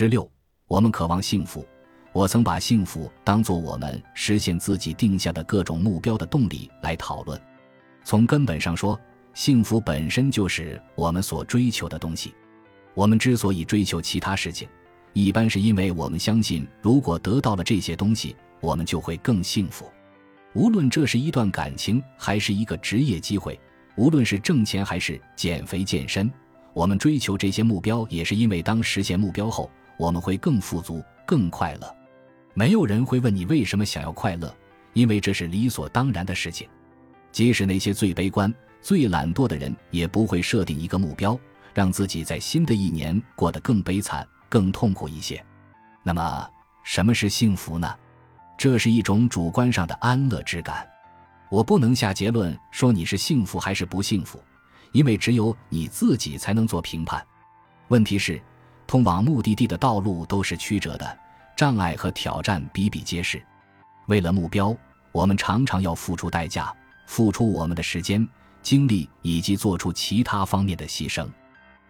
[0.00, 0.26] 十六，
[0.66, 1.62] 我们渴望幸福。
[2.14, 7.38] 我曾把幸福当作我们实现自己定下的各种目标的动力来讨论。
[8.02, 8.98] 从根本上说，
[9.34, 12.32] 幸福本身就是我们所追求的东西。
[12.94, 14.66] 我们之所以追求其他事情，
[15.12, 19.84] 一般是因为我们相信，如果得到了这些东西，我们就会更幸福。
[20.54, 23.60] 无论这是一段感情，还是一个职业机会，
[23.96, 26.32] 无论是挣钱还是减肥健身，
[26.72, 29.70] 我们追求这些目标，也是因为当实现目标后，
[30.00, 31.96] 我们会更富足、更快乐。
[32.54, 34.52] 没有人会问你为什么想要快乐，
[34.94, 36.66] 因为这是理所当然的事情。
[37.30, 41.38] 即使那些最悲观、最懒惰的人，也不会设定一个目标，
[41.74, 45.44] 让自己在新的一年过得更悲惨、更痛苦一些。
[46.02, 46.48] 那么，
[46.82, 47.94] 什么是幸福呢？
[48.56, 50.88] 这是一种主观上的安乐之感。
[51.50, 54.42] 我不能下结论说你是幸福还是不幸福，
[54.92, 57.22] 因为只有你自己才能做评判。
[57.88, 58.40] 问题是，
[58.90, 61.18] 通往目的地的道路都是曲折的。
[61.54, 63.40] 障碍和挑战比比皆是，
[64.08, 64.76] 为了目标，
[65.12, 66.74] 我们常常要付出代价，
[67.06, 68.28] 付出我们的时间、
[68.62, 71.24] 精力以及做出其他方面的牺牲。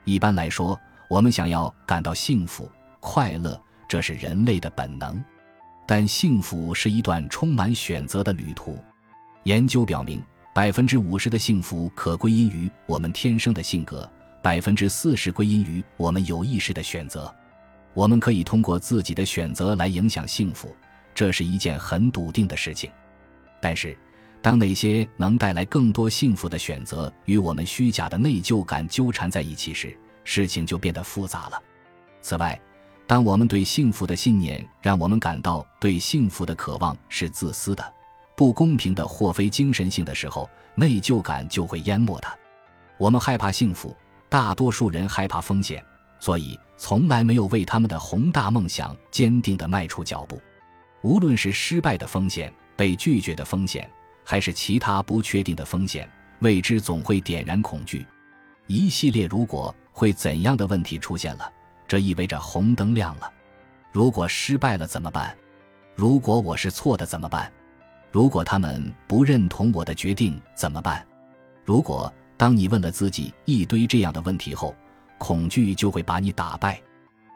[0.04, 0.78] 一般来说，
[1.08, 5.18] 我们想要感到幸福、快乐，这是人类的本能。
[5.86, 8.78] 但幸福是一段充满选择的旅途。
[9.44, 10.22] 研究表明，
[10.54, 14.06] 百分之五十的幸福可归因于我们天生的性格，
[14.42, 17.32] 百分之四十归因于我们有意识的选择。
[17.92, 20.74] 我们可以通过自己的选择来影响幸福，
[21.14, 22.90] 这是一件很笃定的事情。
[23.60, 23.96] 但是，
[24.40, 31.62] 当那些能带来更多幸福的选择与我们虚假的内疚感纠缠在一起时，事情就变得复杂了。
[32.22, 32.58] 此外，
[33.06, 37.92] 当我们对幸福的信念让我们感到对幸福的渴望是自私的、
[38.36, 42.32] 不公平的或非精神性的时候，内疚感就会淹没它。
[42.96, 43.96] 我们害怕幸福，
[44.30, 45.84] 大多数人害怕风险。
[46.18, 50.40] 所以，从来没有为他们的宏大梦想坚定地迈出脚步。
[51.02, 53.90] 无论是失败的风险、被拒绝的风险，
[54.22, 56.06] 还是其他不确定的风险，
[56.40, 58.06] 未知总会点燃恐惧。
[58.66, 61.50] 一系列“如果会怎样的”问题出现了，
[61.88, 63.32] 这意味着红灯亮了。
[63.90, 65.34] 如果失败了怎么办？
[65.94, 67.50] 如果我是错的怎么办？
[68.12, 71.04] 如果他们不认同我的决定怎么办？
[71.64, 74.74] 如果当你问了自己一堆这样的问题后，
[75.18, 76.80] 恐惧就会把你打败。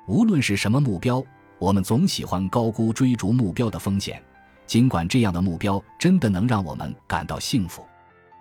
[0.06, 1.22] 无论是什么目标，
[1.58, 4.22] 我们总喜欢高估追逐目标的风险，
[4.66, 7.84] 尽管这样的目标真的能让我们感到幸福。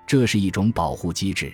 [0.08, 1.54] 这是一种保护机制。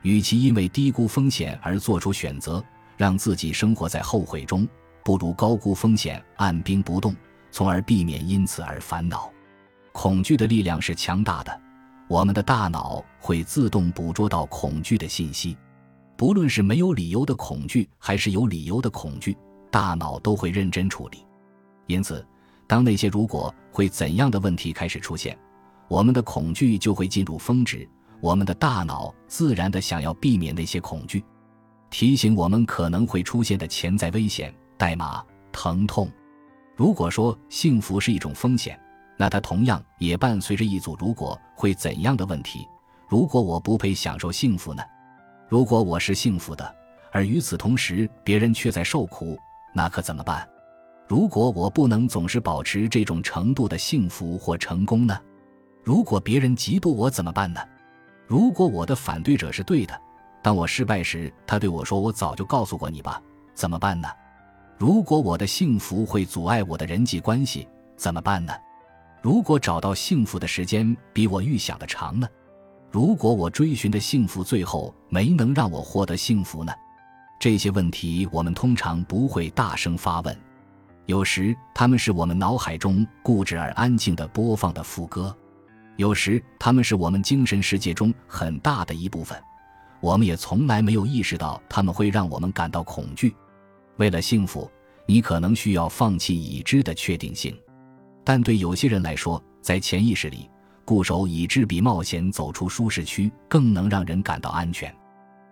[0.00, 2.64] 与其因为低估风险而做出选择，
[2.96, 4.66] 让自己生活在后悔中，
[5.04, 7.14] 不如高估风险，按兵不动，
[7.50, 9.30] 从而避免因此而烦恼。
[9.92, 11.60] 恐惧的力量是强大的，
[12.08, 15.56] 我们的大脑会自动捕捉到恐惧的信息。
[16.16, 19.36] 不论是没有理由的恐惧，还是有理由的恐惧，
[19.70, 21.24] 大脑都会认真处理。
[21.86, 22.26] 因此，
[22.66, 25.38] 当那些如果会怎样的问题开始出现，
[25.86, 27.88] 我们的恐惧就会进入峰值。
[28.20, 31.22] 我们的大脑自然的想要避免那些恐惧，
[31.88, 36.10] 提醒我们可能会出现的潜在危险、代码、疼痛。
[36.74, 38.76] 如果说幸福是一种风险，
[39.18, 42.66] 那它同样也伴随着一组如果会怎样的问题。
[43.08, 44.82] 如果我不配享受幸福呢？
[45.48, 46.74] 如果我是幸福的，
[47.10, 49.36] 而与此同时别人却在受苦，
[49.74, 50.48] 那可怎么办？
[51.08, 55.18] 如果我不能总是保持这种程度的幸福或成功呢？
[55.82, 57.60] 如果别人嫉妒我怎么办呢？
[58.26, 59.98] 如果我的反对者是对的，
[60.42, 63.20] 当我失败时他对我说：“我早就告诉过你吧。”
[63.54, 64.06] 怎么办呢？
[64.76, 68.52] 如果我的幸福会阻碍我的人际关系怎么办呢？
[69.28, 72.26] 如果找到幸福的时间比我预想的长呢？
[72.90, 76.72] 如果我追寻的幸福最后没能让我获得幸福呢？
[77.38, 80.34] 这些问题我们通常不会大声发问，
[81.04, 85.36] 有时他们是我们脑海中固执而安静的播放的副歌，
[85.98, 89.38] 有时他们是我们精神世界中很大的一部分，
[90.00, 93.36] 我们也从来没有意识到他们会让我们感到恐惧。
[93.98, 94.70] 为了幸福，
[95.04, 97.54] 你可能需要放弃已知的确定性，
[98.28, 100.50] 但对有些人来说，在潜意识里。
[100.84, 104.94] 固守已知比冒险走出舒适区更能让人感到安全，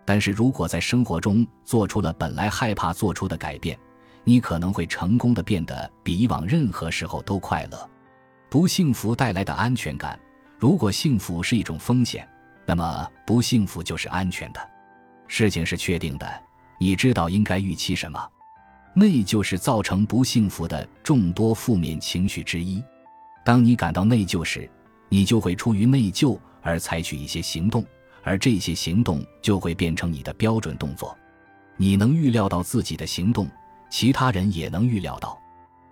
[0.05, 3.79] 但是如果在生活中做出了本来害怕做出的改变，
[4.25, 7.91] 你可能会成功的变得比以往任何时候都快乐。
[8.51, 10.19] 不幸福带来的安全感，
[10.59, 12.29] 如果幸福是一种风险，
[12.67, 14.61] 那么不幸福就是安全的。
[15.29, 16.27] 事情是确定的，
[16.79, 18.19] 你知道应该预期什么。
[18.99, 22.83] 内疚是造成不幸福的众多负面情绪之一。
[23.45, 24.67] 当你感到内疚时，
[25.11, 27.85] 你就会出于内疚而采取一些行动，
[28.23, 31.15] 而这些行动就会变成你的标准动作。
[31.77, 33.47] 你能预料到自己的行动，
[33.91, 35.39] 其他人也能预料到。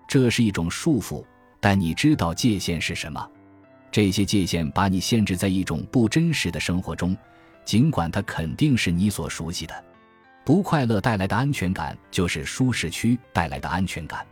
[0.09, 1.23] 这是一种束缚，
[1.61, 3.29] 但你知道界限是什么？
[3.93, 7.15] 这些界限把你限制在一种不真实的生活中，
[7.67, 9.85] 尽管它肯定是你所熟悉的。
[10.45, 14.25] 不快乐带来的安全感就是舒适区带来的安全感，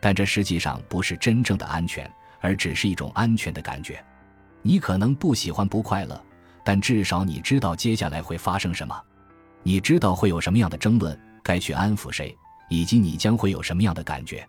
[0.00, 4.04] 但这实际上不是真正的安全，而只是一种安全的感觉。
[4.62, 6.20] 你可能不喜欢不快乐，
[6.64, 9.00] 但至少你知道接下来会发生什么，
[9.62, 12.36] 你知道会有什么样的争论，该去安抚谁，
[12.68, 14.44] 以及你将会有什么样的感觉。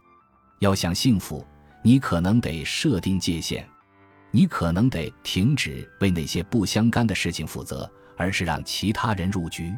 [0.58, 1.46] 要想幸福，
[1.84, 3.64] 你可能得设定界限，
[4.32, 9.72] 你可能得停止为那些不相干的事情负责，而是让其他人入局。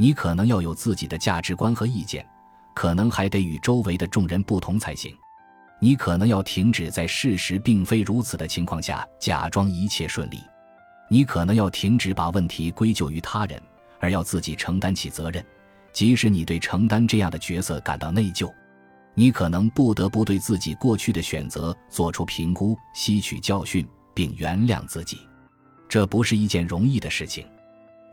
[0.00, 2.24] 你可能要有自己的价值观和意见，
[2.72, 5.14] 可能还得与周围的众人不同才行。
[5.80, 10.40] 你可能要停止在事实并非如此的情况下假装一切顺利。
[11.10, 13.60] 你可能要停止把问题归咎于他人，
[13.98, 15.44] 而要自己承担起责任，
[15.92, 18.48] 即使你对承担这样的角色感到内疚。
[19.14, 23.84] 你可能不得不对自己过去的选择做出评估，吸取教训，
[24.14, 25.18] 并原谅自己。
[25.88, 27.44] 这不是一件容易的事情，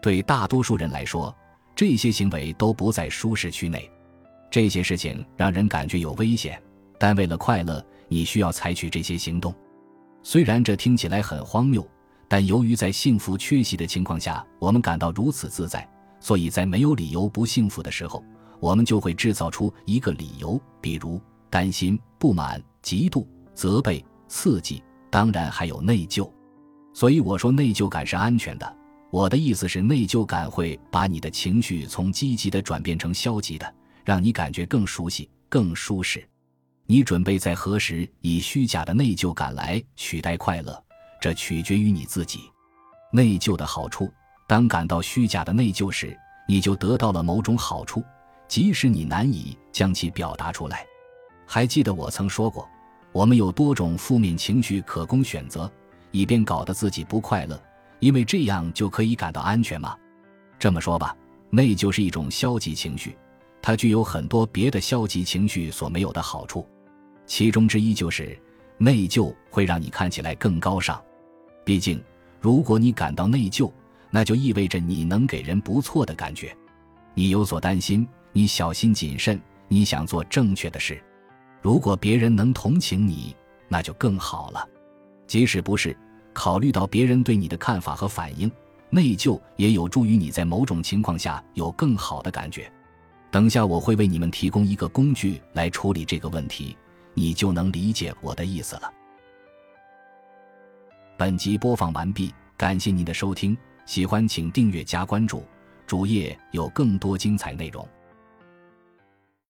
[0.02, 1.36] 对大多数人来说。
[1.76, 3.90] 这些行为都不在舒适区内，
[4.50, 6.62] 这些事情让人感觉有危险，
[6.98, 9.54] 但为了快乐，你需要采取这些行动。
[10.24, 11.86] 虽然这听起来很荒谬，
[12.30, 15.88] 但由于在幸福缺席的情况下，我们感到如此自在，
[16.22, 18.24] 所以在没有理由不幸福的时候，
[18.62, 26.32] 我们就会制造出一个理由，比如担心、不满、嫉妒、责备、刺激，当然还有内疚。
[26.94, 28.78] 所以我说，内疚感是安全的。
[29.16, 33.74] 我的意思是，内疚感会把你的情绪从积极的转变成消极的，
[34.04, 36.28] 让你感觉更熟悉、更舒适。
[36.86, 40.84] 你准备在何时以虚假的内疚感来取代快乐？
[41.22, 42.42] 这取决于你自己。
[43.10, 44.12] 内疚的好处：
[44.50, 46.14] 当感到虚假的内疚时，
[46.46, 48.04] 你就得到了某种好处，
[48.50, 50.86] 即使你难以将其表达出来。
[51.48, 52.68] 还记得我曾说过，
[53.14, 55.72] 我们有多种负面情绪可供选择，
[56.12, 57.58] 以便搞得自己不快乐。
[58.00, 59.98] 因为这样就可以感到安全吗？
[60.58, 61.16] 这么说吧，
[61.50, 63.18] 内疚是一种消极情绪，
[63.62, 66.68] 它具有很多别的消极情绪所没有的好处，
[67.26, 68.38] 其中之一就是
[68.78, 71.02] 内疚会让你看起来更高尚。
[71.64, 72.02] 毕竟，
[72.40, 73.72] 如果你感到内疚，
[74.12, 76.56] 那就意味着你能给人不错的感觉。
[77.14, 81.02] 你有所担心，你小心谨慎，你想做正确的事。
[81.62, 83.36] 如果别人能同情你，
[83.68, 84.68] 那就更好了。
[85.28, 85.98] 即使不是。
[86.36, 88.52] 考虑到别人对你的看法和反应，
[88.90, 92.70] 内疚也有助于你在某种情况下有更好的感觉。
[93.32, 96.78] 等下我会为你们提供一个工具来处理这个问题，
[97.14, 98.94] 你就能理解我的意思了。
[101.18, 105.42] 本集播放完毕，感谢您的收听，喜欢请订阅加关注，
[105.88, 107.88] 主页有更多精彩内容。